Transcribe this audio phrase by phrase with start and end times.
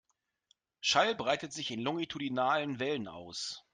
[0.79, 3.63] Schall breitet sich in longitudinalen Wellen aus.